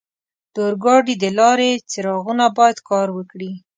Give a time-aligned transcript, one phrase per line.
[0.53, 3.51] د اورګاډي د لارې څراغونه باید کار وکړي.